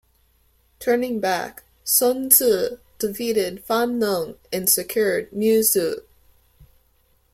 Turning 0.79 1.19
back, 1.19 1.61
Sun 1.83 2.31
Ce 2.31 2.79
defeated 2.97 3.63
Fan 3.65 3.99
Neng 3.99 4.33
and 4.51 4.67
secured 4.67 5.29
Niuzhu. 5.31 6.01